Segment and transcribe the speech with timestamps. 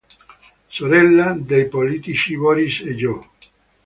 [0.67, 3.23] Sorella dei politici Boris e Jo.